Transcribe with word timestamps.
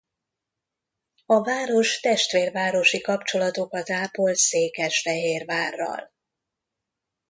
A 1.25 1.41
város 1.43 1.99
testvérvárosi 1.99 3.01
kapcsolatokat 3.01 3.89
ápol 3.91 4.33
Székesfehérvárral. 4.35 6.11